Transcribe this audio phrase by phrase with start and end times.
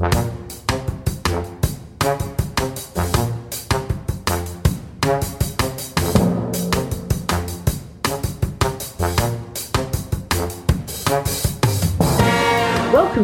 [0.00, 0.16] Welcome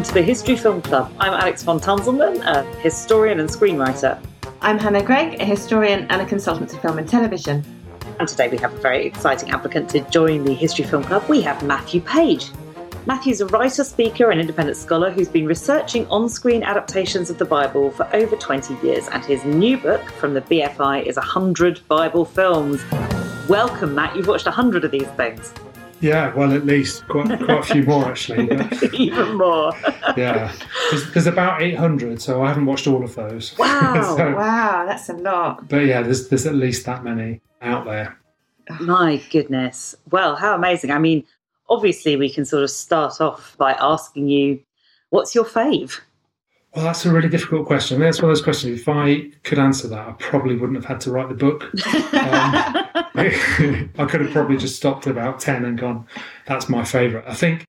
[0.04, 1.12] to the History Film Club.
[1.18, 4.22] I'm Alex von Tunzelmann, a historian and screenwriter.
[4.60, 7.64] I'm Hannah Greig, a historian and a consultant to film and television.
[8.20, 11.28] And today we have a very exciting applicant to join the History Film Club.
[11.28, 12.52] We have Matthew Page.
[13.10, 17.44] Matthew's a writer, speaker, and independent scholar who's been researching on screen adaptations of the
[17.44, 22.24] Bible for over 20 years, and his new book from the BFI is 100 Bible
[22.24, 22.80] films.
[23.48, 24.14] Welcome, Matt.
[24.14, 25.52] You've watched 100 of these things.
[26.00, 28.44] Yeah, well, at least quite quite a few more actually.
[28.92, 29.72] Even more.
[30.16, 30.52] yeah,
[30.92, 33.58] there's, there's, about 800, so I haven't watched all of those.
[33.58, 35.68] Wow, so, wow, that's a lot.
[35.68, 38.16] But yeah, there's there's at least that many out there.
[38.78, 39.96] My goodness.
[40.12, 40.92] Well, how amazing.
[40.92, 41.24] I mean,
[41.70, 44.60] obviously, we can sort of start off by asking you,
[45.10, 46.00] what's your fave?
[46.74, 47.96] Well, that's a really difficult question.
[47.96, 48.80] I mean, that's one of those questions.
[48.80, 51.70] If I could answer that, I probably wouldn't have had to write the book.
[53.12, 56.06] Um, I could have probably just stopped at about 10 and gone,
[56.46, 57.26] that's my favourite.
[57.26, 57.66] I think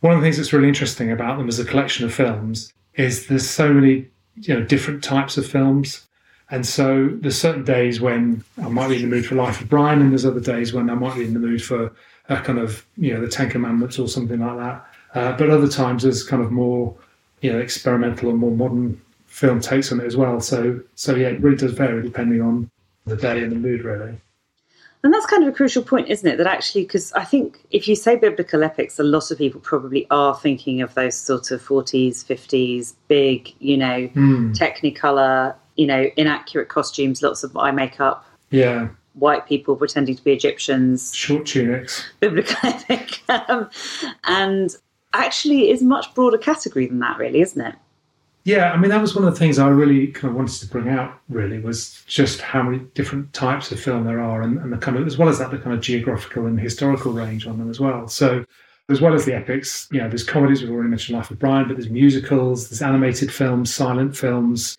[0.00, 3.26] one of the things that's really interesting about them as a collection of films is
[3.26, 6.06] there's so many you know different types of films
[6.50, 9.68] and so there's certain days when I might be in the mood for Life of
[9.68, 11.92] Brian, and there's other days when I might be in the mood for
[12.28, 14.86] a kind of you know the Ten Commandments or something like that.
[15.14, 16.94] Uh, but other times there's kind of more
[17.40, 20.40] you know experimental and more modern film takes on it as well.
[20.40, 22.70] So so yeah, it really does vary depending on
[23.06, 24.18] the day and the mood, really.
[25.04, 26.38] And that's kind of a crucial point, isn't it?
[26.38, 30.06] That actually, because I think if you say biblical epics, a lot of people probably
[30.10, 34.56] are thinking of those sort of 40s, 50s, big, you know, mm.
[34.56, 38.24] technicolor, you know, inaccurate costumes, lots of eye makeup.
[38.48, 38.88] Yeah.
[39.14, 41.14] White people pretending to be Egyptians.
[41.14, 42.04] Short tunics.
[42.20, 43.20] Biblical epic.
[43.48, 43.70] Um,
[44.24, 44.76] and
[45.14, 47.74] actually is much broader category than that, really, isn't it?
[48.44, 50.66] Yeah, I mean that was one of the things I really kind of wanted to
[50.66, 51.18] bring out.
[51.30, 54.98] Really, was just how many different types of film there are, and, and the kind
[54.98, 57.80] of as well as that the kind of geographical and historical range on them as
[57.80, 58.06] well.
[58.06, 58.44] So,
[58.90, 60.60] as well as the epics, you know, there's comedies.
[60.60, 64.76] We've already mentioned Life of Brian, but there's musicals, there's animated films, silent films.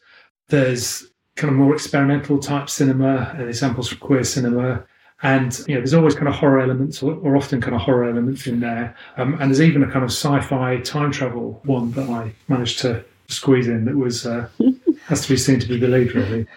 [0.50, 4.86] There's kind of more experimental type cinema and examples from queer cinema.
[5.22, 8.10] And you know, there's always kind of horror elements, or, or often kind of horror
[8.10, 8.96] elements in there.
[9.18, 13.04] Um, and there's even a kind of sci-fi time travel one that I managed to
[13.28, 14.48] squeeze in that was uh,
[15.06, 16.48] has to be seen to be believed, really.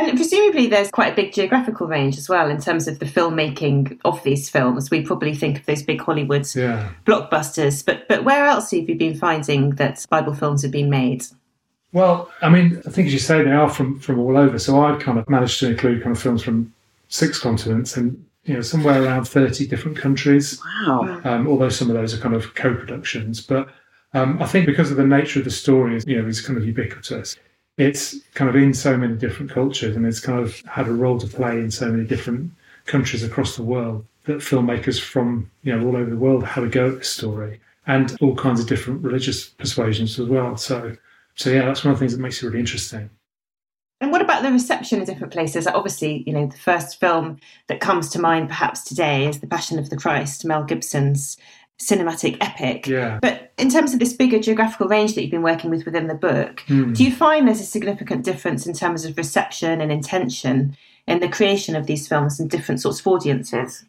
[0.00, 3.98] And presumably, there's quite a big geographical range as well in terms of the filmmaking
[4.04, 4.90] of these films.
[4.90, 6.90] We probably think of those big Hollywood yeah.
[7.04, 11.26] blockbusters, but but where else have you been finding that Bible films have been made?
[11.92, 14.58] Well, I mean, I think as you say, they are from from all over.
[14.58, 16.72] So I've kind of managed to include kind of films from
[17.08, 20.60] six continents and you know somewhere around thirty different countries.
[20.86, 21.20] Wow!
[21.24, 23.68] Um, although some of those are kind of co-productions, but
[24.14, 26.66] um, I think because of the nature of the story, you know, is kind of
[26.66, 27.36] ubiquitous.
[27.76, 31.18] It's kind of in so many different cultures, and it's kind of had a role
[31.18, 32.50] to play in so many different
[32.86, 36.68] countries across the world that filmmakers from you know all over the world have a
[36.68, 40.56] go at this story, and all kinds of different religious persuasions as well.
[40.56, 40.96] So,
[41.40, 43.08] so yeah, that's one of the things that makes it really interesting.
[44.02, 45.66] And what about the reception in different places?
[45.66, 49.78] Obviously, you know, the first film that comes to mind perhaps today is The Passion
[49.78, 51.38] of the Christ, Mel Gibson's
[51.80, 52.86] cinematic epic.
[52.86, 53.18] Yeah.
[53.22, 56.14] But in terms of this bigger geographical range that you've been working with within the
[56.14, 56.94] book, mm.
[56.94, 60.76] do you find there's a significant difference in terms of reception and intention
[61.06, 63.86] in the creation of these films and different sorts of audiences?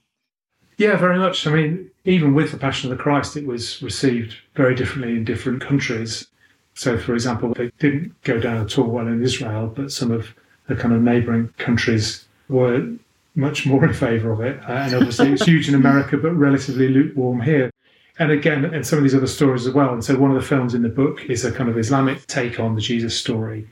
[0.77, 1.45] Yeah, very much.
[1.45, 5.25] I mean, even with The Passion of the Christ, it was received very differently in
[5.25, 6.27] different countries.
[6.73, 10.33] So, for example, they didn't go down at all well in Israel, but some of
[10.67, 12.87] the kind of neighbouring countries were
[13.35, 14.59] much more in favour of it.
[14.67, 17.71] Uh, and obviously, it's huge in America, but relatively lukewarm here
[18.19, 19.93] and again, and some of these other stories as well.
[19.93, 22.59] And so, one of the films in the book is a kind of Islamic take
[22.59, 23.67] on the Jesus story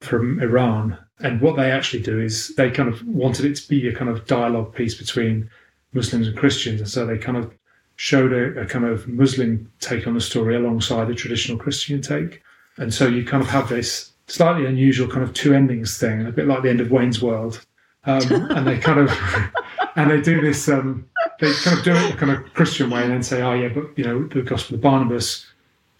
[0.00, 0.96] from Iran.
[1.18, 4.10] And what they actually do is they kind of wanted it to be a kind
[4.10, 5.50] of dialogue piece between
[5.92, 6.80] Muslims and Christians.
[6.80, 7.52] And so they kind of
[8.00, 12.42] showed a, a kind of Muslim take on the story alongside a traditional Christian take.
[12.78, 16.32] And so you kind of have this slightly unusual kind of two endings thing, a
[16.32, 17.62] bit like the end of Wayne's World.
[18.04, 18.22] Um,
[18.56, 19.10] and they kind of
[19.96, 21.06] and they do this um,
[21.40, 23.68] they kind of do it the kind of Christian way and then say, oh yeah,
[23.68, 25.46] but you know, the Gospel of Barnabas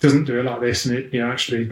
[0.00, 1.70] doesn't do it like this, and it you know actually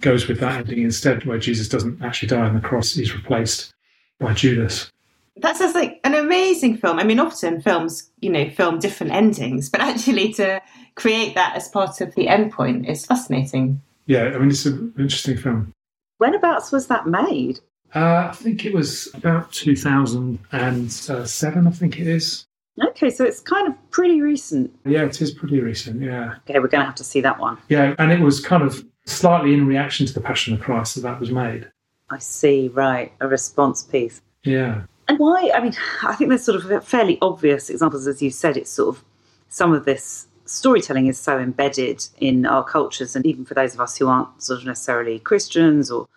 [0.00, 3.72] goes with that ending instead, where Jesus doesn't actually die on the cross; he's replaced
[4.18, 4.90] by Judas.
[5.38, 6.98] That sounds like an amazing film.
[6.98, 10.62] I mean, often films, you know, film different endings, but actually to
[10.94, 13.82] create that as part of the endpoint is fascinating.
[14.06, 15.72] Yeah, I mean, it's an interesting film.
[16.20, 17.60] Whenabouts was that made?
[17.94, 22.46] Uh, I think it was about 2007, I think it is.
[22.88, 24.70] Okay, so it's kind of pretty recent.
[24.84, 26.34] Yeah, it is pretty recent, yeah.
[26.48, 27.56] Okay, we're going to have to see that one.
[27.68, 31.00] Yeah, and it was kind of slightly in reaction to the Passion of Christ that
[31.02, 31.70] that was made.
[32.10, 34.20] I see, right, a response piece.
[34.44, 34.82] Yeah.
[35.08, 35.50] And why?
[35.54, 38.56] I mean, I think there's sort of fairly obvious examples, as you said.
[38.56, 39.04] It's sort of
[39.48, 43.80] some of this storytelling is so embedded in our cultures, and even for those of
[43.80, 46.08] us who aren't sort of necessarily Christians or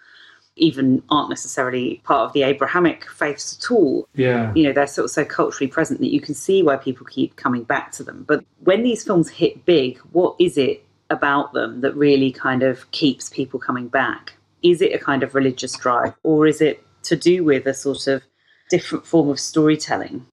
[0.56, 4.08] even aren't necessarily part of the Abrahamic faiths at all.
[4.16, 4.52] Yeah.
[4.56, 7.36] You know, they're sort of so culturally present that you can see why people keep
[7.36, 8.26] coming back to them.
[8.28, 12.90] But when these films hit big, what is it about them that really kind of
[12.92, 14.34] keeps people coming back?
[14.62, 18.08] Is it a kind of religious drive or is it to do with a sort
[18.08, 18.22] of
[18.70, 20.26] different form of storytelling?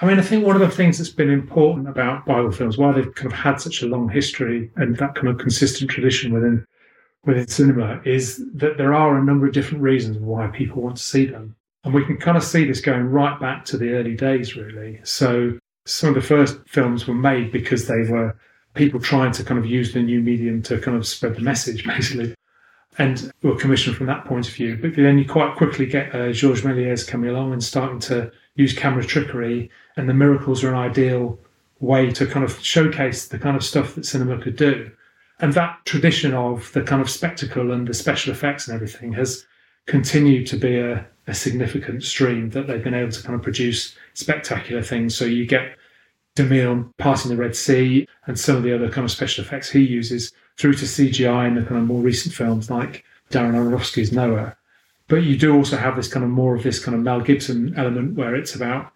[0.00, 2.92] I mean, I think one of the things that's been important about Bible films, why
[2.92, 6.66] they've kind of had such a long history and that kind of consistent tradition within
[7.24, 11.02] within cinema is that there are a number of different reasons why people want to
[11.02, 11.56] see them.
[11.84, 15.00] And we can kind of see this going right back to the early days, really.
[15.04, 18.36] So some of the first films were made because they were
[18.74, 21.84] people trying to kind of use the new medium to kind of spread the message,
[21.86, 22.34] basically,
[22.98, 24.76] and were commissioned from that point of view.
[24.80, 28.72] But then you quite quickly get uh, Georges Méliès coming along and starting to use
[28.72, 31.38] camera trickery, and the miracles are an ideal
[31.80, 34.90] way to kind of showcase the kind of stuff that cinema could do.
[35.40, 39.44] And that tradition of the kind of spectacle and the special effects and everything has
[39.86, 43.96] continued to be a, a significant stream that they've been able to kind of produce
[44.14, 45.16] spectacular things.
[45.16, 45.76] So you get
[46.36, 49.80] DeMille passing the Red Sea and some of the other kind of special effects he
[49.80, 54.56] uses through to CGI in the kind of more recent films like Darren Aronofsky's Noah.
[55.08, 57.74] But you do also have this kind of more of this kind of Mel Gibson
[57.76, 58.92] element where it's about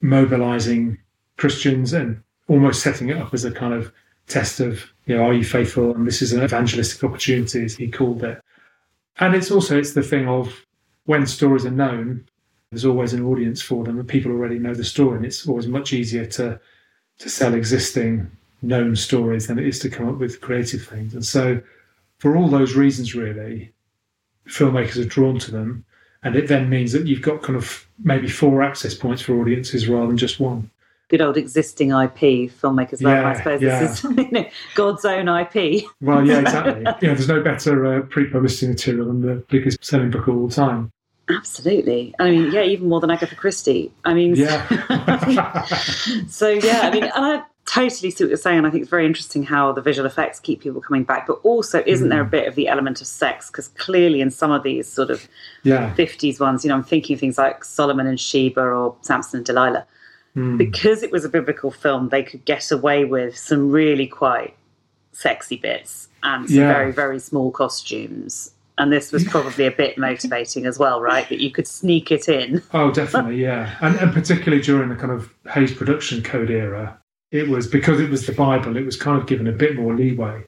[0.00, 0.98] mobilizing
[1.36, 3.92] Christians and almost setting it up as a kind of
[4.26, 5.94] test of you know, are you faithful?
[5.94, 8.40] And this is an evangelistic opportunity, as he called it.
[9.18, 10.66] And it's also it's the thing of
[11.04, 12.26] when stories are known,
[12.70, 15.66] there's always an audience for them, and people already know the story, and it's always
[15.66, 16.60] much easier to
[17.18, 18.28] to sell existing
[18.64, 21.14] known stories than it is to come up with creative things.
[21.14, 21.60] And so,
[22.18, 23.72] for all those reasons, really,
[24.48, 25.84] filmmakers are drawn to them,
[26.22, 29.88] and it then means that you've got kind of maybe four access points for audiences
[29.88, 30.70] rather than just one
[31.08, 33.12] good old existing IP filmmakers love.
[33.12, 33.80] Yeah, I suppose yeah.
[33.80, 35.84] this is you know, God's own IP.
[36.00, 36.80] Well, yeah, exactly.
[37.00, 40.48] you know, there's no better uh, pre-publicity material than the biggest selling book of all
[40.48, 40.90] time.
[41.30, 42.14] Absolutely.
[42.18, 43.90] I mean, yeah, even more than Agatha Christie.
[44.04, 45.64] I mean, yeah.
[46.28, 47.42] so yeah, I mean, and I
[47.74, 48.64] totally see what you're saying.
[48.64, 51.26] I think it's very interesting how the visual effects keep people coming back.
[51.26, 52.10] But also, isn't mm.
[52.10, 52.30] there a mm.
[52.30, 53.50] bit of the element of sex?
[53.50, 55.26] Because clearly, in some of these sort of
[55.62, 55.94] yeah.
[55.94, 59.86] 50s ones, you know, I'm thinking things like Solomon and Sheba or Samson and Delilah
[60.36, 60.58] mm.
[60.58, 64.56] because it was a biblical film, they could get away with some really quite
[65.12, 66.72] sexy bits and some yeah.
[66.72, 68.50] very, very small costumes.
[68.76, 71.28] And this was probably a bit motivating as well, right?
[71.28, 72.60] That you could sneak it in.
[72.72, 73.76] Oh, definitely, yeah.
[73.80, 76.98] And, and particularly during the kind of Hays production code era,
[77.30, 79.94] it was because it was the Bible, it was kind of given a bit more
[79.94, 80.44] leeway.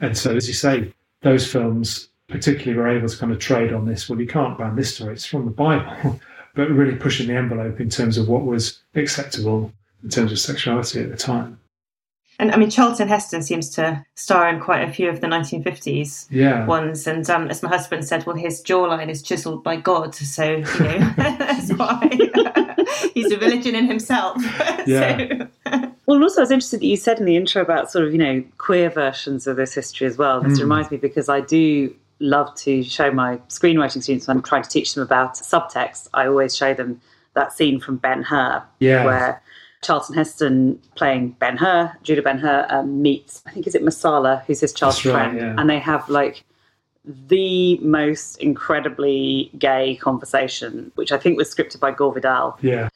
[0.00, 3.86] And so, as you say, those films particularly were able to kind of trade on
[3.86, 4.08] this.
[4.08, 6.20] Well, you can't ban this story; it's from the Bible
[6.54, 9.72] but really pushing the envelope in terms of what was acceptable
[10.02, 11.58] in terms of sexuality at the time.
[12.38, 16.26] And I mean, Charlton Heston seems to star in quite a few of the 1950s
[16.30, 16.64] yeah.
[16.64, 17.06] ones.
[17.06, 20.14] And um, as my husband said, well, his jawline is chiseled by God.
[20.14, 22.08] So, you know, that's why
[23.12, 24.42] he's a religion in himself.
[24.86, 25.48] Yeah.
[25.66, 25.89] so.
[26.10, 28.18] Well, also, I was interested that you said in the intro about sort of, you
[28.18, 30.40] know, queer versions of this history as well.
[30.40, 30.62] This mm.
[30.62, 34.68] reminds me because I do love to show my screenwriting students when I'm trying to
[34.68, 36.08] teach them about subtext.
[36.12, 37.00] I always show them
[37.34, 39.40] that scene from Ben Hur, where
[39.82, 44.44] Charlton Heston playing Ben Hur, Judah Ben Hur, um, meets, I think, is it Messala,
[44.46, 45.38] who's his childhood right, friend.
[45.38, 45.54] Yeah.
[45.58, 46.42] And they have like
[47.04, 52.58] the most incredibly gay conversation, which I think was scripted by Gore Vidal.
[52.62, 52.88] Yeah.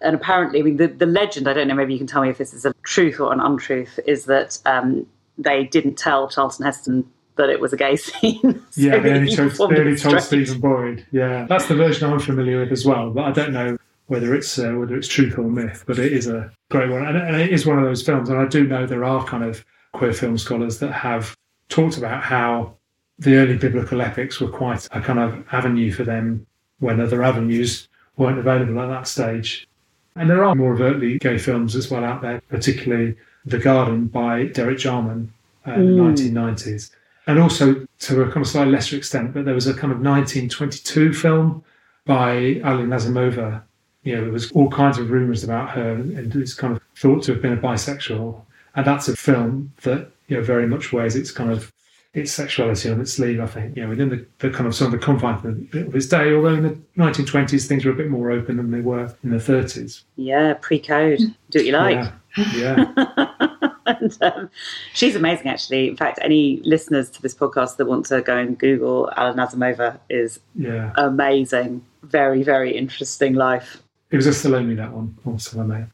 [0.00, 2.30] And apparently, I mean, the, the legend, I don't know, maybe you can tell me
[2.30, 6.64] if this is a truth or an untruth, is that um, they didn't tell Charlton
[6.64, 8.40] Heston that it was a gay scene.
[8.70, 11.06] so yeah, they only told, they only told Stephen Boyd.
[11.10, 13.76] Yeah, that's the version I'm familiar with as well, but I don't know
[14.06, 15.84] whether it's uh, whether it's truth or myth.
[15.86, 18.28] But it is a great one, and, and it is one of those films.
[18.28, 21.36] And I do know there are kind of queer film scholars that have
[21.68, 22.74] talked about how
[23.18, 26.46] the early biblical epics were quite a kind of avenue for them
[26.78, 29.68] when other avenues weren't available at that stage.
[30.16, 34.46] And there are more overtly gay films as well out there, particularly The Garden by
[34.46, 35.32] Derek Jarman
[35.66, 36.16] uh, in mm.
[36.16, 36.90] the 1990s
[37.30, 40.00] and also to a kind of slightly lesser extent, but there was a kind of
[40.00, 41.62] 1922 film
[42.04, 43.62] by Alla Nazimova.
[44.02, 47.22] You know, there was all kinds of rumours about her, and it's kind of thought
[47.24, 48.40] to have been a bisexual.
[48.74, 51.72] And that's a film that you know very much wears its kind of
[52.12, 54.86] its sexuality on its sleeve, I think, you know, within the, the kind of some
[54.86, 58.32] of the confines of its day, although in the 1920s things were a bit more
[58.32, 60.02] open than they were in the 30s.
[60.16, 61.20] Yeah, pre-code.
[61.50, 62.12] Do what you like.
[62.36, 62.92] Yeah.
[62.96, 63.70] yeah.
[63.86, 64.50] and, um,
[64.92, 65.88] she's amazing, actually.
[65.88, 70.00] In fact, any listeners to this podcast that want to go and Google Alla Nazimova
[70.08, 70.92] is yeah.
[70.96, 71.84] amazing.
[72.02, 73.82] Very, very interesting life.
[74.10, 75.86] It was a Salome, that one, on Salome.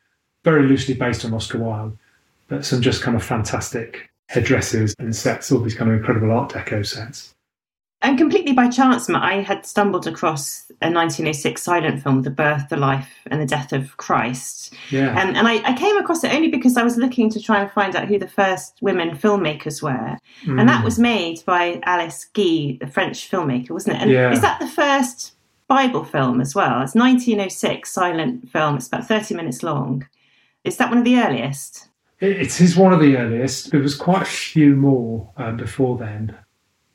[0.45, 1.99] Very loosely based on Oscar Wilde,
[2.49, 6.51] but some just kind of fantastic headdresses and sets, all these kind of incredible Art
[6.51, 7.35] Deco sets.
[8.03, 12.77] And completely by chance, I had stumbled across a 1906 silent film, The Birth, the
[12.77, 14.75] Life, and the Death of Christ.
[14.91, 15.19] Yeah.
[15.19, 17.71] And, and I, I, came across it only because I was looking to try and
[17.71, 20.19] find out who the first women filmmakers were.
[20.45, 20.61] Mm.
[20.61, 24.03] And that was made by Alice Guy, the French filmmaker, wasn't it?
[24.03, 24.31] And yeah.
[24.31, 25.35] is that the first
[25.67, 26.83] Bible film as well?
[26.83, 28.77] It's 1906 silent film.
[28.77, 30.07] It's about 30 minutes long.
[30.65, 31.89] Is that one of the earliest?
[32.21, 33.71] It is one of the earliest.
[33.71, 36.37] There was quite a few more um, before then.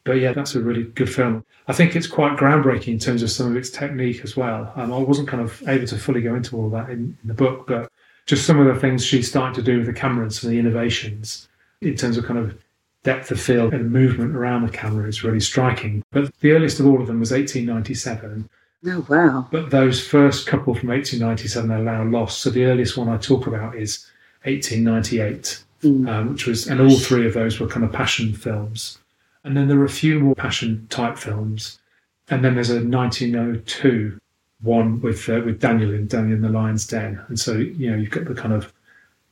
[0.03, 1.45] But yeah, that's a really good film.
[1.67, 4.73] I think it's quite groundbreaking in terms of some of its technique as well.
[4.75, 7.35] Um, I wasn't kind of able to fully go into all that in, in, the
[7.35, 7.91] book, but
[8.25, 10.53] just some of the things she's starting to do with the camera and some of
[10.53, 11.47] the innovations
[11.81, 12.57] in terms of kind of
[13.03, 16.03] depth of field and movement around the camera is really striking.
[16.11, 18.49] But the earliest of all of them was 1897.
[18.87, 19.47] Oh, wow.
[19.51, 22.41] But those first couple from 1897 are now lost.
[22.41, 24.07] So the earliest one I talk about is
[24.43, 26.09] 1898, mm.
[26.09, 28.97] um, which was, and all three of those were kind of passion films.
[29.43, 31.79] And then there are a few more passion type films.
[32.29, 34.19] And then there's a 1902
[34.61, 37.19] one with uh, with Daniel in Daniel in the Lion's Den.
[37.27, 38.71] And so, you know, you've got the kind of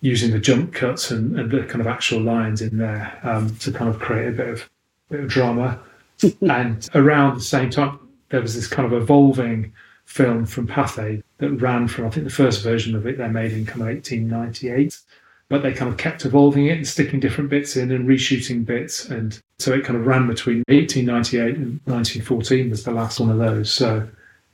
[0.01, 3.71] using the jump cuts and, and the kind of actual lines in there um, to
[3.71, 4.69] kind of create a bit of,
[5.09, 5.79] bit of drama.
[6.41, 7.99] and around the same time,
[8.29, 9.73] there was this kind of evolving
[10.09, 13.53] film from Pathé that ran from, I think the first version of it they made
[13.53, 14.99] in kind of 1898
[15.49, 19.09] but they kind of kept evolving it and sticking different bits in and reshooting bits.
[19.09, 23.39] And so it kind of ran between 1898 and 1914 was the last one of
[23.39, 23.73] those.
[23.73, 24.07] So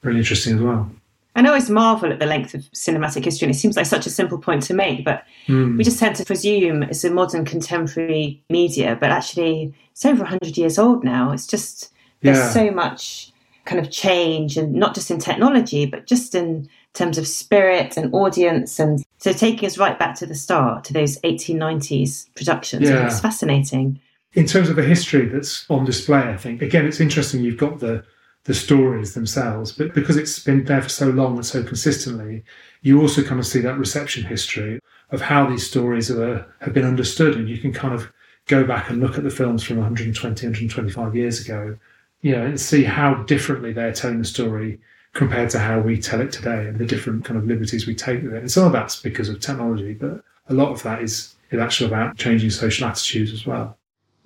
[0.04, 0.90] really interesting as well.
[1.38, 4.10] I always marvel at the length of cinematic history, and it seems like such a
[4.10, 5.78] simple point to make, but mm.
[5.78, 10.58] we just tend to presume it's a modern contemporary media, but actually it's over 100
[10.58, 11.32] years old now.
[11.34, 12.52] It's just, there's yeah.
[12.52, 13.34] so much
[13.66, 18.14] kind of change, and not just in technology, but just in terms of spirit and
[18.14, 18.80] audience.
[18.80, 22.90] And so taking us right back to the start, to those 1890s productions.
[22.90, 23.08] Yeah.
[23.08, 24.00] It's fascinating.
[24.34, 27.80] In terms of the history that's on display, I think, again, it's interesting you've got
[27.80, 28.04] the
[28.46, 32.44] the stories themselves, but because it's been there for so long and so consistently,
[32.84, 34.80] you also kind of see that reception history
[35.10, 37.36] of how these stories are, have been understood.
[37.36, 38.12] And you can kind of
[38.46, 41.78] go back and look at the films from 120, 125 years ago,
[42.22, 44.80] you know, and see how differently they're telling the story
[45.14, 48.22] compared to how we tell it today and the different kind of liberties we take
[48.22, 48.40] with it.
[48.40, 51.88] And some of that's because of technology, but a lot of that is, is actually
[51.88, 53.78] about changing social attitudes as well.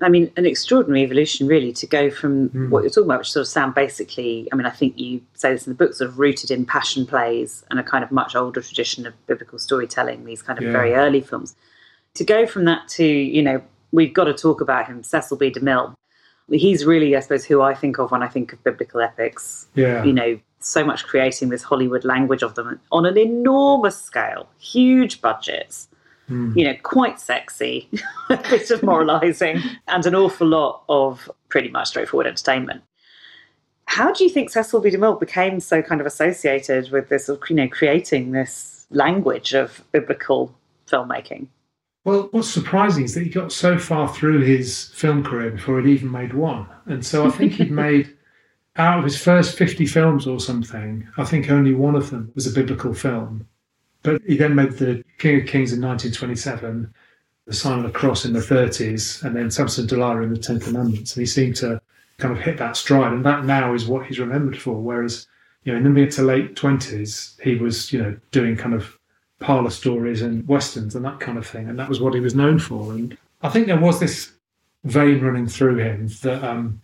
[0.01, 2.69] I mean, an extraordinary evolution, really, to go from mm.
[2.69, 5.51] what you're talking about, which sort of sound basically, I mean, I think you say
[5.51, 8.35] this in the book, sort of rooted in passion plays and a kind of much
[8.35, 10.71] older tradition of biblical storytelling, these kind of yeah.
[10.71, 11.55] very early films.
[12.15, 15.51] To go from that to, you know, we've got to talk about him, Cecil B.
[15.51, 15.93] DeMille.
[16.51, 19.67] He's really, I suppose, who I think of when I think of biblical epics.
[19.75, 20.03] Yeah.
[20.03, 25.21] You know, so much creating this Hollywood language of them on an enormous scale, huge
[25.21, 25.87] budgets,
[26.29, 26.55] mm.
[26.55, 27.89] you know, quite sexy,
[28.29, 32.83] a bit of moralizing, and an awful lot of pretty much straightforward entertainment.
[33.85, 34.91] How do you think Cecil B.
[34.91, 40.53] DeMille became so kind of associated with this, you know, creating this language of biblical
[40.87, 41.47] filmmaking?
[42.09, 45.91] Well, what's surprising is that he got so far through his film career before he'd
[45.91, 46.65] even made one.
[46.87, 48.17] And so I think he'd made
[48.77, 52.47] out of his first 50 films or something, I think only one of them was
[52.47, 53.47] a biblical film.
[54.01, 56.91] But he then made The King of Kings in 1927,
[57.45, 60.59] The Sign of the Cross in the 30s, and then Samson Delilah in the Ten
[60.59, 61.15] Commandments.
[61.15, 61.79] And he seemed to
[62.17, 63.13] kind of hit that stride.
[63.13, 64.81] And that now is what he's remembered for.
[64.81, 65.27] Whereas,
[65.63, 68.98] you know, in the mid to late 20s, he was, you know, doing kind of
[69.39, 71.69] parlor stories and westerns and that kind of thing.
[71.69, 72.91] And that was what he was known for.
[72.93, 74.33] And I think there was this
[74.83, 76.81] vein running through him that um,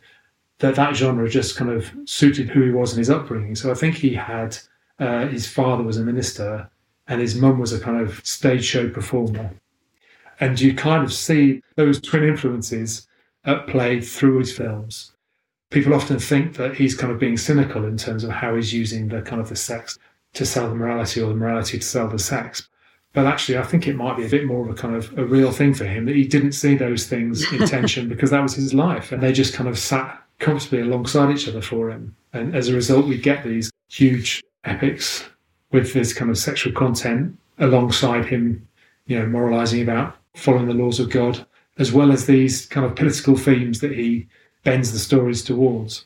[0.60, 3.56] that that genre just kind of suited who he was and his upbringing.
[3.56, 4.58] So I think he had
[5.00, 6.70] uh, his father was a minister
[7.08, 9.52] and his mum was a kind of stage show performer.
[10.40, 13.08] And you kind of see those twin influences
[13.46, 15.12] at play through his films.
[15.70, 19.08] People often think that he's kind of being cynical in terms of how he's using
[19.08, 19.98] the kind of the sex
[20.36, 22.68] to sell the morality or the morality to sell the sex.
[23.14, 25.26] But actually, I think it might be a bit more of a kind of a
[25.26, 28.56] real thing for him that he didn't see those things in tension because that was
[28.56, 29.12] his life.
[29.12, 32.16] And they just kind of sat comfortably alongside each other for him.
[32.34, 35.24] And as a result, we get these huge epics
[35.72, 38.68] with this kind of sexual content alongside him,
[39.08, 41.46] you know, moralizing about following the laws of God
[41.78, 44.28] as well as these kind of political themes that he
[44.64, 46.06] bends the stories towards.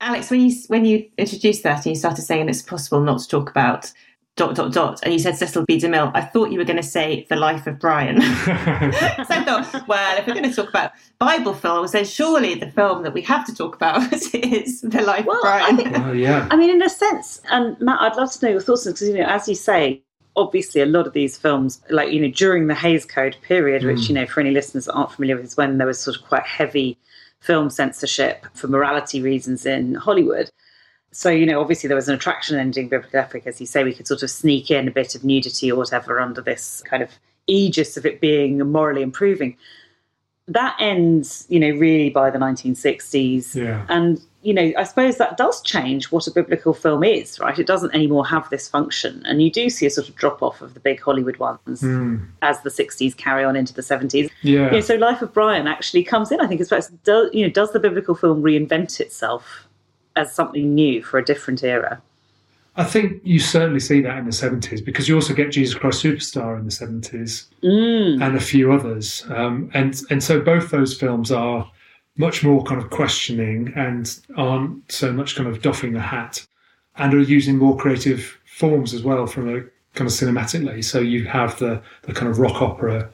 [0.00, 3.28] Alex, when you when you introduced that and you started saying it's possible not to
[3.28, 3.92] talk about
[4.36, 5.78] dot dot dot, and you said Cecil B.
[5.78, 8.20] DeMille, I thought you were going to say the life of Brian.
[8.22, 12.70] so I thought, well, if we're going to talk about Bible films, then surely the
[12.70, 15.74] film that we have to talk about is the life well, of Brian.
[15.74, 16.48] I think, well, yeah.
[16.50, 19.18] I mean, in a sense, and Matt, I'd love to know your thoughts because you
[19.18, 20.02] know, as you say,
[20.36, 23.94] obviously a lot of these films, like you know, during the Hays Code period, mm.
[23.94, 26.16] which you know, for any listeners that aren't familiar with, is when there was sort
[26.16, 26.96] of quite heavy
[27.40, 30.50] film censorship for morality reasons in Hollywood.
[31.12, 34.06] So, you know, obviously there was an attraction ending biblical as you say, we could
[34.06, 37.10] sort of sneak in a bit of nudity or whatever under this kind of
[37.46, 39.56] aegis of it being morally improving.
[40.46, 43.54] That ends, you know, really by the 1960s.
[43.54, 43.84] Yeah.
[43.88, 47.58] And, you know, I suppose that does change what a biblical film is, right?
[47.58, 49.22] It doesn't anymore have this function.
[49.26, 52.26] And you do see a sort of drop off of the big Hollywood ones mm.
[52.40, 54.30] as the 60s carry on into the 70s.
[54.40, 54.66] Yeah.
[54.66, 56.80] You know, so Life of Brian actually comes in, I think, as well.
[57.04, 59.68] Does, you know, does the biblical film reinvent itself
[60.16, 62.00] as something new for a different era.
[62.76, 66.02] I think you certainly see that in the 70s because you also get Jesus Christ
[66.02, 68.22] Superstar in the 70s mm.
[68.22, 69.24] and a few others.
[69.28, 71.70] Um, and, and so both those films are
[72.20, 76.46] much more kind of questioning and aren't so much kind of doffing the hat
[76.96, 79.62] and are using more creative forms as well from a
[79.94, 80.84] kind of cinematically.
[80.84, 83.08] So you have the, the kind of rock opera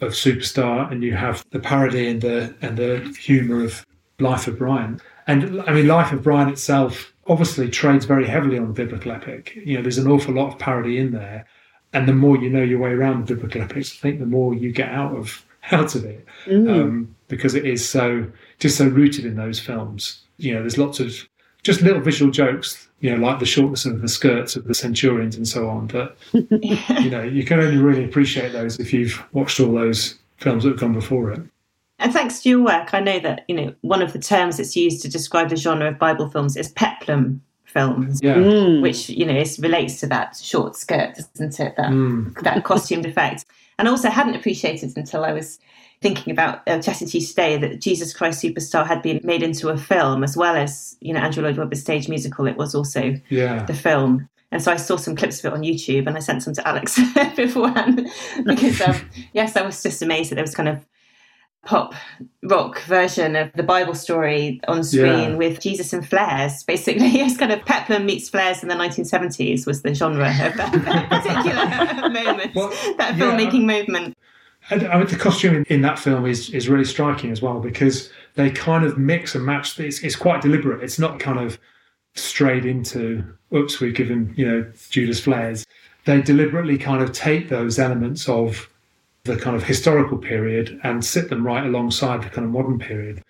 [0.00, 3.84] of Superstar and you have the parody and the, and the humour of
[4.20, 5.00] Life of Brian.
[5.26, 9.56] And I mean, Life of Brian itself obviously trades very heavily on the biblical epic.
[9.56, 11.46] You know, there's an awful lot of parody in there.
[11.92, 14.54] And the more you know your way around the biblical epics, I think the more
[14.54, 16.70] you get out of out of it mm.
[16.70, 20.22] um, because it is so just so rooted in those films.
[20.38, 21.28] You know, there's lots of
[21.62, 25.36] just little visual jokes, you know, like the shortness of the skirts of the centurions
[25.36, 25.88] and so on.
[25.88, 30.64] But you know, you can only really appreciate those if you've watched all those films
[30.64, 31.40] that have gone before it.
[31.98, 34.76] And thanks to your work, I know that you know one of the terms that's
[34.76, 38.34] used to describe the genre of Bible films is peplum films, yeah.
[38.34, 38.80] mm.
[38.82, 41.74] which you know is, relates to that short skirt, doesn't it?
[41.76, 42.34] That mm.
[42.42, 43.44] that costumed effect.
[43.78, 45.58] And also hadn't appreciated until I was
[46.02, 49.68] thinking about uh, chatting to you today that Jesus Christ Superstar had been made into
[49.68, 52.46] a film as well as you know Andrew Lloyd Webber's stage musical.
[52.46, 53.64] It was also yeah.
[53.64, 54.28] the film.
[54.52, 56.66] And so I saw some clips of it on YouTube and I sent some to
[56.66, 56.98] Alex
[57.36, 58.08] beforehand
[58.44, 60.86] because, um, yes, I was just amazed that there was kind of
[61.66, 61.94] pop
[62.44, 65.34] rock version of the Bible story on screen yeah.
[65.34, 66.62] with Jesus and flares.
[66.62, 70.72] Basically, it's kind of Peplum meets flares in the 1970s was the genre of that
[71.10, 73.78] particular moment, well, that filmmaking yeah.
[73.78, 74.16] movement.
[74.70, 78.10] I mean, the costume in, in, that film is is really striking as well because
[78.34, 79.78] they kind of mix and match.
[79.78, 80.82] It's, it's quite deliberate.
[80.82, 81.58] It's not kind of
[82.14, 83.22] strayed into,
[83.54, 85.66] oops, we've given you know Judas flares.
[86.04, 88.68] They deliberately kind of take those elements of
[89.24, 93.22] the kind of historical period and sit them right alongside the kind of modern period.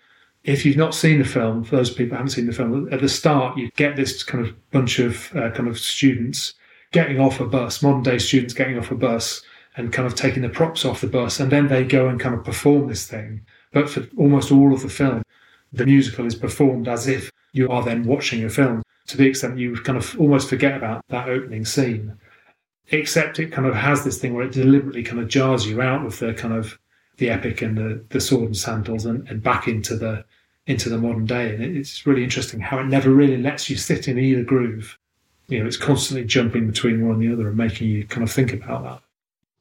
[0.43, 3.01] If you've not seen the film, for those people who haven't seen the film, at
[3.01, 6.53] the start you get this kind of bunch of uh, kind of students
[6.91, 9.41] getting off a bus, modern day students getting off a bus
[9.77, 12.35] and kind of taking the props off the bus, and then they go and kind
[12.35, 13.45] of perform this thing.
[13.71, 15.23] But for almost all of the film,
[15.71, 19.57] the musical is performed as if you are then watching a film to the extent
[19.57, 22.17] you kind of almost forget about that opening scene
[22.89, 26.05] except it kind of has this thing where it deliberately kind of jars you out
[26.05, 26.79] of the kind of
[27.17, 30.23] the epic and the, the sword and sandals and, and back into the
[30.67, 31.53] into the modern day.
[31.55, 34.97] And it's really interesting how it never really lets you sit in either groove.
[35.47, 38.31] You know, it's constantly jumping between one and the other and making you kind of
[38.31, 39.01] think about that.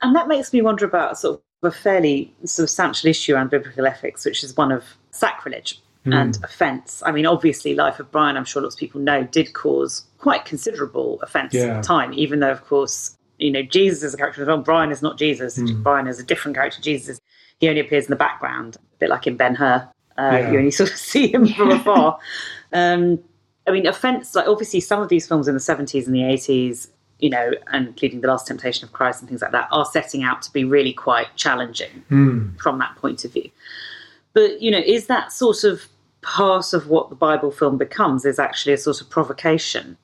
[0.02, 4.24] And that makes me wonder about sort of a fairly substantial issue around biblical ethics,
[4.24, 6.14] which is one of sacrilege mm.
[6.14, 7.02] and offence.
[7.04, 10.44] I mean, obviously, Life of Brian, I'm sure lots of people know, did cause quite
[10.44, 11.64] considerable offence yeah.
[11.64, 14.52] at the time, even though, of course, you know, Jesus is a character in the
[14.52, 14.62] film.
[14.62, 15.58] Brian is not Jesus.
[15.58, 15.82] Mm.
[15.82, 16.80] Brian is a different character.
[16.80, 17.20] Jesus,
[17.58, 19.88] he only appears in the background, a bit like in Ben Hur.
[20.18, 20.50] Uh, yeah.
[20.50, 22.18] You only sort of see him from afar.
[22.72, 23.20] Um,
[23.66, 26.88] I mean, offense, like obviously some of these films in the 70s and the 80s,
[27.18, 30.22] you know, and including The Last Temptation of Christ and things like that, are setting
[30.22, 32.60] out to be really quite challenging mm.
[32.60, 33.50] from that point of view.
[34.32, 35.86] But, you know, is that sort of
[36.20, 39.96] part of what the Bible film becomes, is actually a sort of provocation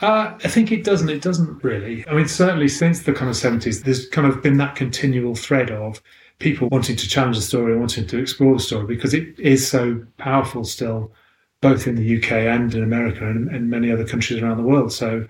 [0.00, 1.10] uh, I think it doesn't.
[1.10, 2.06] It doesn't really.
[2.08, 5.70] I mean, certainly since the kind of 70s, there's kind of been that continual thread
[5.70, 6.02] of
[6.38, 10.02] people wanting to challenge the story, wanting to explore the story, because it is so
[10.16, 11.12] powerful still,
[11.60, 14.90] both in the UK and in America and, and many other countries around the world.
[14.90, 15.26] So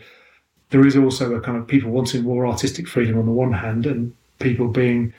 [0.71, 3.87] there is also a kind of people wanting more artistic freedom on the one hand,
[3.87, 5.13] and people being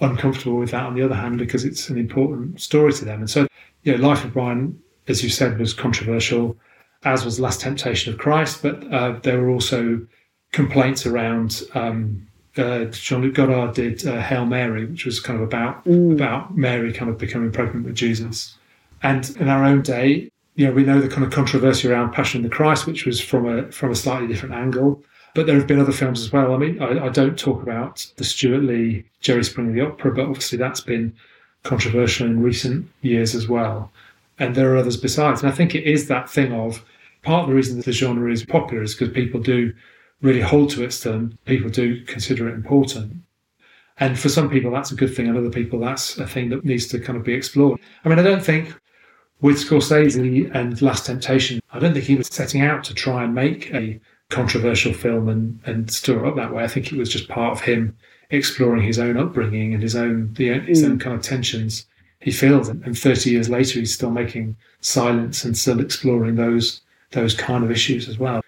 [0.00, 3.20] uncomfortable with that on the other hand because it's an important story to them.
[3.20, 3.46] And so,
[3.84, 6.56] you know, Life of Brian, as you said, was controversial
[7.04, 10.06] as was Last Temptation of Christ, but uh, there were also
[10.52, 15.84] complaints around um, uh, Jean-Luc Godard did uh, Hail Mary, which was kind of about
[15.84, 16.12] mm.
[16.12, 18.56] about Mary kind of becoming pregnant with Jesus.
[19.02, 22.44] And in our own day, you know, we know the kind of controversy around Passion
[22.44, 25.02] of the Christ, which was from a from a slightly different angle.
[25.34, 26.54] But there have been other films as well.
[26.54, 30.26] I mean, I, I don't talk about the Stewart Lee Jerry Springer the Opera, but
[30.26, 31.12] obviously that's been
[31.64, 33.90] controversial in recent years as well.
[34.38, 35.42] And there are others besides.
[35.42, 36.84] And I think it is that thing of
[37.22, 39.72] part of the reason that the genre is popular is because people do
[40.22, 43.14] really hold to it and people do consider it important.
[43.98, 46.64] And for some people, that's a good thing, and other people, that's a thing that
[46.64, 47.78] needs to kind of be explored.
[48.04, 48.74] I mean, I don't think
[49.40, 53.34] with Scorsese and Last Temptation, I don't think he was setting out to try and
[53.34, 56.64] make a controversial film and, and stir up that way.
[56.64, 57.96] I think it was just part of him
[58.30, 60.90] exploring his own upbringing and his own the, his mm.
[60.90, 61.86] own kind of tensions
[62.20, 62.68] he feels.
[62.68, 67.70] And 30 years later, he's still making silence and still exploring those those kind of
[67.70, 68.40] issues as well.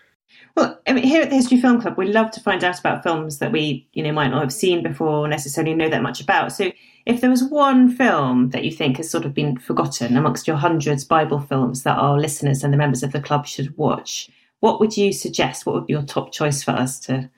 [0.57, 3.03] Well, I mean, here at the History Film Club, we love to find out about
[3.03, 6.21] films that we, you know, might not have seen before or necessarily know that much
[6.21, 6.51] about.
[6.53, 6.73] So,
[7.05, 10.57] if there was one film that you think has sort of been forgotten amongst your
[10.57, 14.29] hundreds Bible films that our listeners and the members of the club should watch,
[14.61, 15.67] what would you suggest?
[15.67, 17.31] What would be your top choice for us to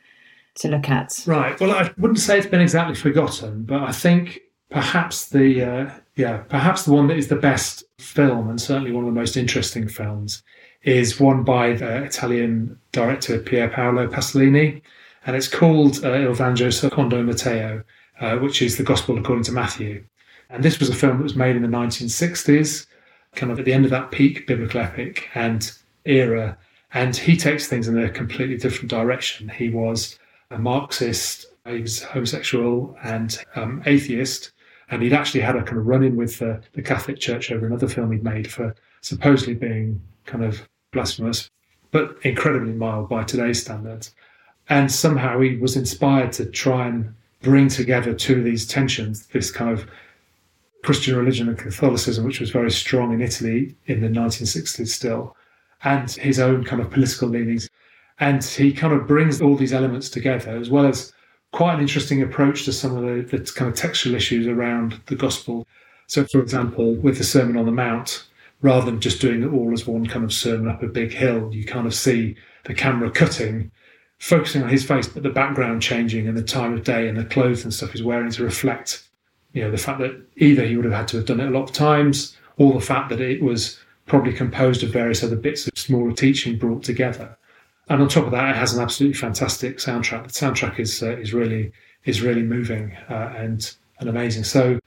[0.57, 1.23] to look at?
[1.27, 1.59] Right.
[1.61, 6.39] Well, I wouldn't say it's been exactly forgotten, but I think perhaps the uh, yeah
[6.49, 9.89] perhaps the one that is the best film and certainly one of the most interesting
[9.89, 10.43] films
[10.83, 14.81] is one by the Italian director Pier Paolo Pasolini,
[15.27, 17.83] and it's called uh, Il Vangelo secondo Matteo,
[18.21, 20.05] uh, which is the Gospel according to Matthew.
[20.51, 22.87] And this was a film that was made in the 1960s,
[23.35, 25.71] kind of at the end of that peak biblical epic and
[26.05, 26.57] era.
[26.95, 29.49] And he takes things in a completely different direction.
[29.51, 30.19] He was
[30.51, 34.53] a Marxist, he was homosexual and um, atheist,
[34.91, 37.67] and he'd actually had a kind of run in with the, the Catholic Church over
[37.67, 41.51] another film he'd made for supposedly being kind of blasphemous,
[41.91, 44.15] but incredibly mild by today's standards.
[44.69, 49.51] And somehow he was inspired to try and bring together two of these tensions, this
[49.51, 49.89] kind of
[50.85, 55.35] Christian religion and Catholicism, which was very strong in Italy in the 1960s still,
[55.83, 57.69] and his own kind of political leanings.
[58.21, 61.13] And he kind of brings all these elements together, as well as
[61.53, 65.17] quite an interesting approach to some of the, the kind of textual issues around the
[65.17, 65.67] gospel.
[66.07, 68.28] So, for example, with the Sermon on the Mount,
[68.61, 71.53] rather than just doing it all as one kind of sermon up a big hill,
[71.53, 73.71] you kind of see the camera cutting,
[74.19, 77.25] focusing on his face, but the background changing and the time of day and the
[77.25, 79.09] clothes and stuff he's wearing to reflect,
[79.53, 81.51] you know, the fact that either he would have had to have done it a
[81.51, 85.67] lot of times, or the fact that it was probably composed of various other bits
[85.67, 87.37] of smaller teaching brought together.
[87.89, 90.25] And on top of that, it has an absolutely fantastic soundtrack.
[90.25, 91.73] The soundtrack is uh, is really
[92.05, 94.45] is really moving uh, and and amazing.
[94.45, 94.79] So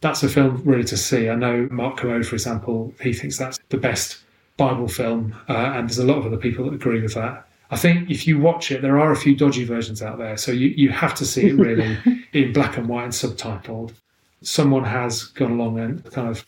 [0.00, 1.28] that's a film really to see.
[1.28, 4.18] I know Mark Kermode, for example, he thinks that's the best
[4.56, 7.46] Bible film, uh, and there's a lot of other people that agree with that.
[7.70, 10.52] I think if you watch it, there are a few dodgy versions out there, so
[10.52, 11.98] you, you have to see it really
[12.32, 13.92] in black and white and subtitled.
[14.40, 16.46] Someone has gone along and kind of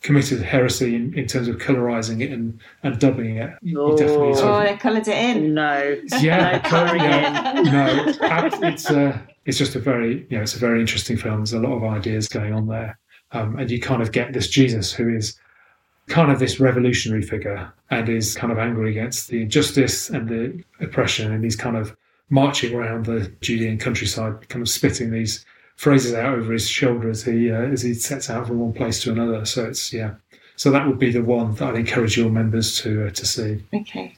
[0.00, 3.52] committed heresy in, in terms of colorizing it and, and dubbing it.
[3.62, 5.54] You, oh, definitely sort oh, they coloured it in.
[5.54, 7.72] No, yeah, no colouring in.
[7.72, 8.04] No,
[8.68, 11.38] it's uh, it's just a very, you know, it's a very interesting film.
[11.38, 12.98] There's a lot of ideas going on there.
[13.32, 15.38] Um, and you kind of get this Jesus who is
[16.08, 20.64] kind of this revolutionary figure and is kind of angry against the injustice and the
[20.80, 21.32] oppression.
[21.32, 21.96] And he's kind of
[22.30, 25.44] marching around the Judean countryside, kind of spitting these
[25.76, 29.02] phrases out over his shoulder as he, uh, as he sets out from one place
[29.02, 29.44] to another.
[29.44, 30.14] So it's, yeah.
[30.56, 33.62] So that would be the one that I'd encourage your members to, uh, to see.
[33.72, 34.16] Okay.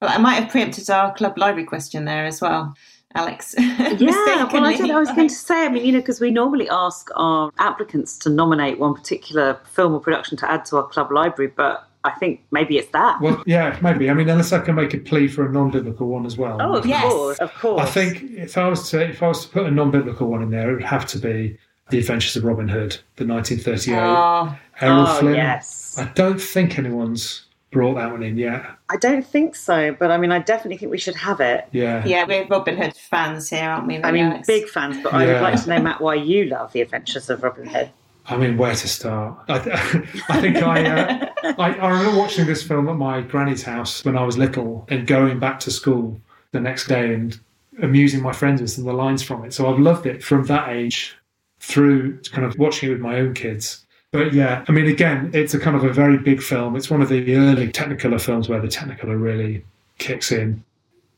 [0.00, 2.74] Well, I might have preempted our club library question there as well.
[3.16, 3.54] Alex.
[3.58, 6.68] yeah, well, I, I was going to say, I mean, you know, because we normally
[6.68, 11.10] ask our applicants to nominate one particular film or production to add to our club
[11.10, 13.20] library, but I think maybe it's that.
[13.20, 14.08] Well, yeah, maybe.
[14.08, 16.58] I mean, unless I can make a plea for a non-biblical one as well.
[16.60, 17.02] Oh, of yes.
[17.02, 17.80] course, of course.
[17.80, 20.50] I think if I was to if I was to put a non-biblical one in
[20.50, 21.58] there, it would have to be
[21.90, 24.60] The Adventures of Robin Hood, the 1938 oh, ah.
[24.80, 25.34] Errol oh, Flynn.
[25.34, 25.98] Yes.
[25.98, 28.64] I don't think anyone's brought that one in yet?
[28.88, 31.66] I don't think so, but I mean, I definitely think we should have it.
[31.72, 32.04] Yeah.
[32.06, 34.02] Yeah, we're Robin Hood fans here, aren't we?
[34.02, 34.46] I mean, Alex?
[34.46, 37.42] big fans, but I would like to know, Matt, why you love The Adventures of
[37.42, 37.90] Robin Hood.
[38.28, 39.38] I mean, where to start?
[39.48, 39.54] I,
[40.28, 41.26] I think I, uh,
[41.58, 45.06] I, I remember watching this film at my granny's house when I was little and
[45.06, 46.20] going back to school
[46.52, 47.38] the next day and
[47.82, 49.52] amusing my friends with some of the lines from it.
[49.52, 51.16] So I've loved it from that age
[51.60, 53.85] through kind of watching it with my own kids.
[54.12, 56.76] But yeah, I mean, again, it's a kind of a very big film.
[56.76, 59.64] It's one of the early Technicolor films where the Technicolor really
[59.98, 60.62] kicks in.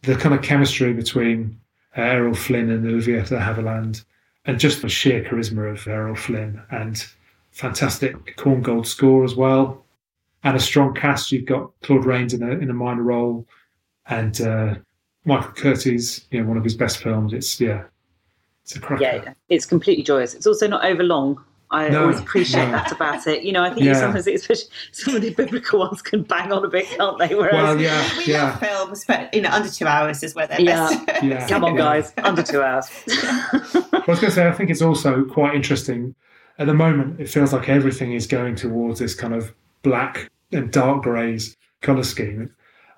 [0.03, 1.59] The kind of chemistry between
[1.97, 4.05] uh, Errol Flynn and Olivia de Havilland,
[4.47, 7.07] and just the sheer charisma of Errol Flynn, and
[7.51, 9.85] fantastic Korngold score as well,
[10.45, 11.33] and a strong cast.
[11.33, 13.47] You've got Claude Rains in a in a minor role,
[14.07, 14.75] and uh,
[15.25, 17.33] Michael Curtiz, you know, one of his best films.
[17.33, 17.85] It's yeah,
[18.63, 18.97] It's a.
[19.01, 20.35] Yeah, it's completely joyous.
[20.35, 21.45] It's also not over long.
[21.71, 22.73] I No, always appreciate no.
[22.73, 23.43] that about it.
[23.43, 23.95] You know, I think Yeah.
[24.01, 27.35] sometimes, especially some of the biblical ones, can bang on a bit, can't they?
[27.35, 28.45] Whereas, Well, yeah, We yeah.
[28.51, 30.89] love films, but you know, under two hours is where they're Yeah.
[31.07, 31.23] best.
[31.23, 31.47] Yeah.
[31.49, 31.81] come on, Yeah.
[31.83, 32.89] guys, under two hours.
[33.09, 36.15] I was going to say, I think it's also quite interesting.
[36.59, 39.53] At the moment, it feels like everything is going towards this kind of
[39.83, 42.51] black and dark greys color scheme,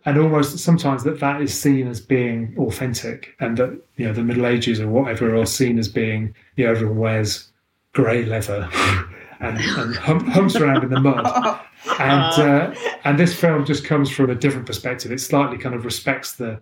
[0.07, 4.23] and almost sometimes that that is seen as being authentic, and that you know the
[4.23, 7.50] Middle Ages or whatever are seen as being you know everyone wears
[7.93, 8.69] grey leather
[9.41, 11.61] and, and hum, humps around in the mud.
[11.99, 12.75] And uh,
[13.05, 15.11] and this film just comes from a different perspective.
[15.13, 16.61] It slightly kind of respects the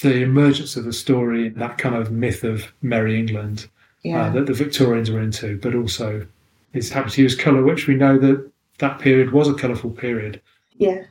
[0.00, 3.66] the emergence of the story, that kind of myth of Merry England
[4.04, 4.26] Yeah.
[4.26, 6.24] uh, that the Victorians were into, but also
[6.72, 8.48] is happy to use colour, which we know that
[8.78, 10.40] that period was a colourful period.
[10.76, 11.02] Yeah.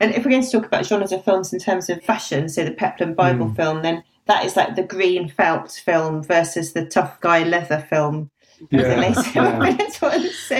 [0.00, 2.64] And if we're going to talk about genres of films in terms of fashion, so
[2.64, 3.56] the Peplum Bible Mm.
[3.56, 8.30] film, then that is like the green felt film versus the tough guy leather film
[8.60, 10.28] of yeah.
[10.32, 10.56] So,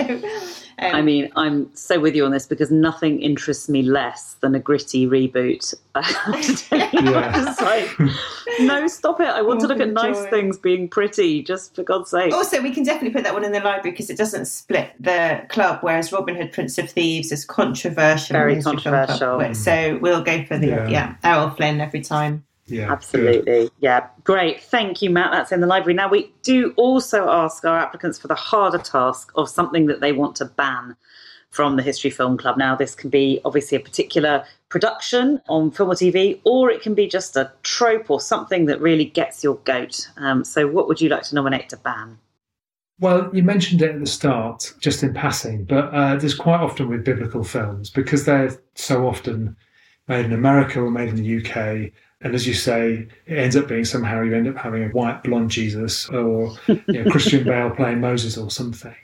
[0.79, 4.55] um, I mean, I'm so with you on this because nothing interests me less than
[4.55, 5.73] a gritty reboot.
[5.95, 7.31] I have to tell you, Yeah.
[7.33, 7.99] I'm just like,
[8.61, 9.27] no, stop it.
[9.27, 10.29] I want to Oh, look at nice joy.
[10.29, 12.33] things being pretty, just for God's sake.
[12.33, 15.45] also, we can definitely put that one in the library because it doesn't split the
[15.49, 18.33] club, whereas Robin Hood, Prince of Thieves is controversial.
[18.33, 19.07] Very in the History Film Club.
[19.19, 19.55] controversial.
[19.55, 20.87] So we'll go for the Yeah.
[20.89, 22.45] yeah, Errol Flynn every time.
[22.71, 22.91] Yeah, good.
[22.93, 23.69] Absolutely.
[23.79, 24.61] Yeah, great.
[24.61, 25.31] Thank you, Matt.
[25.31, 25.93] That's in the library.
[25.93, 30.13] Now, we do also ask our applicants for the harder task of something that they
[30.13, 30.95] want to ban
[31.49, 32.57] from the History Film Club.
[32.57, 36.95] Now, this can be obviously a particular production on film or TV, or it can
[36.95, 40.09] be just a trope or something that really gets your goat.
[40.17, 42.17] Um, so, what would you like to nominate to ban?
[43.01, 46.87] Well, you mentioned it at the start, just in passing, but uh, there's quite often
[46.87, 49.57] with biblical films because they're so often
[50.07, 51.91] made in America or made in the UK.
[52.23, 55.23] And as you say, it ends up being somehow you end up having a white
[55.23, 58.95] blonde Jesus or you know, Christian Bale playing Moses or something.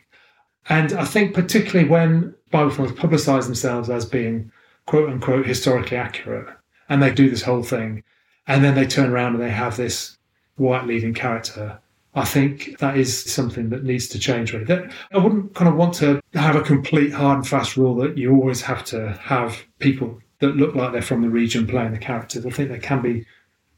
[0.70, 4.52] And I think particularly when Bible films publicise themselves as being
[4.86, 6.48] quote unquote historically accurate,
[6.90, 8.04] and they do this whole thing,
[8.48, 10.18] and then they turn around and they have this
[10.56, 11.80] white leading character.
[12.16, 14.54] I think that is something that needs to change.
[14.54, 17.96] Really, that I wouldn't kind of want to have a complete hard and fast rule
[17.96, 21.91] that you always have to have people that look like they're from the region playing
[21.91, 22.45] the characters.
[22.45, 23.26] I think there can be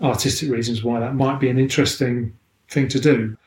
[0.02, 2.38] artistic reasons why that might be an interesting
[2.70, 3.38] thing to do.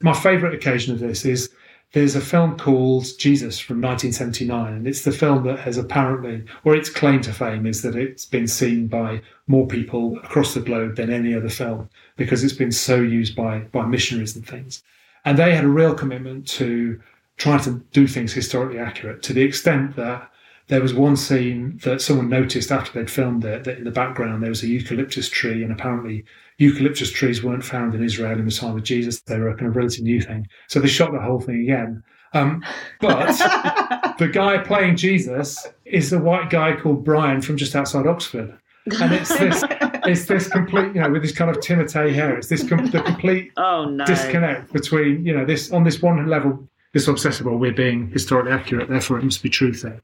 [0.00, 1.50] My favourite occasion of this is
[1.92, 6.74] there's a film called Jesus from 1979, and it's the film that has apparently, or
[6.74, 10.96] its claim to fame is that it's been seen by more people across the globe
[10.96, 14.82] than any other film because it's been so used by, by missionaries and things.
[15.24, 17.00] And they had a real commitment to
[17.36, 20.30] trying to do things historically accurate to the extent that
[20.72, 24.42] there was one scene that someone noticed after they'd filmed it that in the background
[24.42, 26.24] there was a eucalyptus tree, and apparently
[26.56, 29.20] eucalyptus trees weren't found in Israel in the time of Jesus.
[29.20, 30.46] They were a kind of relatively new thing.
[30.68, 32.02] So they shot the whole thing again.
[32.32, 32.64] Um,
[33.02, 33.26] but
[34.18, 38.58] the guy playing Jesus is a white guy called Brian from just outside Oxford.
[38.98, 39.62] And it's this,
[40.06, 42.38] it's this complete, you know, with this kind of Timotei hair.
[42.38, 44.06] It's this com- the complete Oh, no.
[44.06, 48.52] disconnect between, you know, this on this one level, this obsessive, well, we're being historically
[48.52, 50.00] accurate, therefore it must be truth there,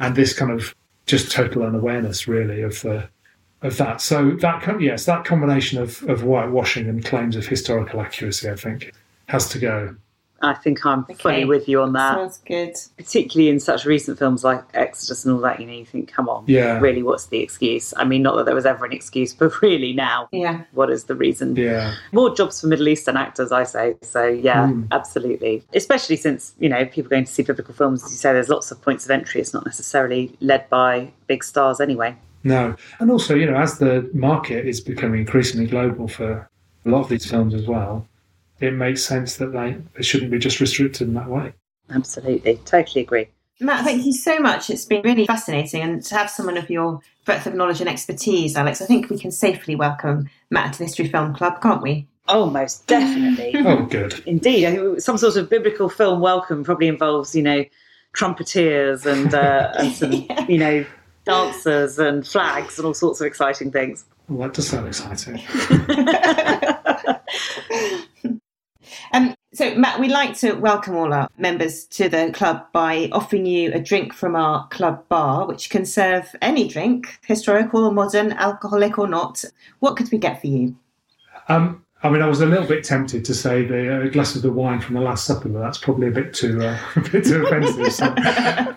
[0.00, 0.74] and this kind of
[1.06, 3.08] just total unawareness, really, of the
[3.62, 4.00] of that.
[4.00, 8.92] So that yes, that combination of of whitewashing and claims of historical accuracy, I think,
[9.26, 9.96] has to go.
[10.42, 12.14] I think I'm fully with you on that.
[12.14, 12.74] Sounds good.
[12.96, 16.28] particularly in such recent films like Exodus and all that, you know, you think, come
[16.30, 16.78] on, Yeah.
[16.80, 17.92] really, what's the excuse?
[17.96, 20.62] I mean, not that there was ever an excuse, but really now, Yeah.
[20.72, 21.56] what is the reason?
[21.56, 23.96] Yeah, More jobs for Middle Eastern actors, I say.
[24.02, 24.86] So, yeah, Mm.
[24.92, 25.62] absolutely.
[25.74, 28.70] Especially since, you know, people going to see biblical films, as you say, there's lots
[28.70, 29.40] of points of entry.
[29.42, 32.16] It's not necessarily led by big stars anyway.
[32.44, 36.48] no, and also, you know, as the market is becoming increasingly global for
[36.86, 38.06] a lot of these films as well,
[38.60, 41.52] it makes sense that they, they shouldn't be just restricted in that way.
[41.90, 42.56] Absolutely.
[42.64, 43.28] Totally agree.
[43.62, 44.70] Matt, thank you so much.
[44.70, 45.82] It's been really fascinating.
[45.82, 49.18] And to have someone of your breadth of knowledge and expertise, Alex, I think we
[49.18, 52.06] can safely welcome Matt to the History Film Club, can't we?
[52.28, 53.52] Oh, most definitely.
[53.66, 54.22] Oh, good.
[54.24, 57.64] Indeed, I think some sort of biblical film welcome probably involves, you know,
[58.14, 60.12] trumpeteers and uh, and some,
[60.48, 60.84] you know,
[61.24, 64.04] dancers and flags and all sorts of exciting things.
[64.28, 65.42] Well, that does sound exciting.
[69.60, 73.70] So, Matt, we'd like to welcome all our members to the club by offering you
[73.74, 78.98] a drink from our club bar, which can serve any drink, historical or modern, alcoholic
[78.98, 79.44] or not.
[79.80, 80.76] What could we get for you?
[81.48, 84.40] Um, I mean, I was a little bit tempted to say the uh, glass of
[84.40, 87.24] the wine from the Last Supper, but that's probably a bit too uh, a bit
[87.24, 87.92] too offensive.
[87.92, 88.14] So,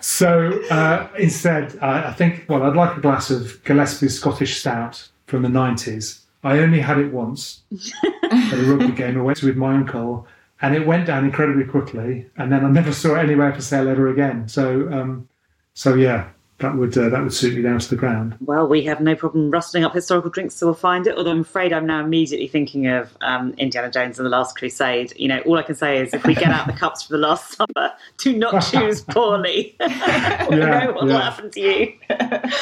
[0.02, 5.08] so uh, instead, I, I think well, I'd like a glass of Gillespie's Scottish Stout
[5.28, 6.20] from the nineties.
[6.42, 7.62] I only had it once,
[8.22, 9.18] at a rugby game.
[9.18, 10.26] I went with my uncle,
[10.62, 12.26] and it went down incredibly quickly.
[12.36, 14.48] And then I never saw it anywhere for sale ever again.
[14.48, 15.28] So, um,
[15.74, 18.36] so yeah, that would uh, that would suit me down to the ground.
[18.40, 21.16] Well, we have no problem rustling up historical drinks, so we'll find it.
[21.16, 25.12] Although I'm afraid I'm now immediately thinking of um, Indiana Jones and the Last Crusade.
[25.16, 27.18] You know, all I can say is if we get out the cups for the
[27.18, 29.76] Last Supper, do not choose poorly.
[29.80, 31.14] yeah, know what yeah.
[31.14, 31.92] will happen to you.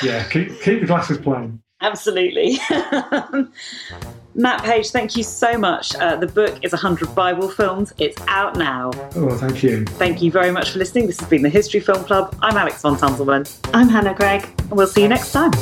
[0.03, 1.61] yeah, keep keep the glasses plain.
[1.83, 2.59] Absolutely.
[4.35, 5.95] Matt Page, thank you so much.
[5.97, 7.93] Uh, the book is 100 Bible Films.
[7.99, 8.91] It's out now.
[9.15, 9.85] Oh, thank you.
[9.85, 11.07] Thank you very much for listening.
[11.07, 12.35] This has been the History Film Club.
[12.41, 13.47] I'm Alex von Tunzelmann.
[13.75, 14.45] I'm Hannah Greig.
[14.59, 15.53] And we'll see you next time.